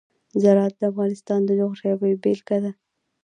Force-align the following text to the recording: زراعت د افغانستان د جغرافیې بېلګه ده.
زراعت 0.41 0.75
د 0.79 0.83
افغانستان 0.91 1.39
د 1.45 1.49
جغرافیې 1.59 2.19
بېلګه 2.23 2.57
ده. 2.63 2.71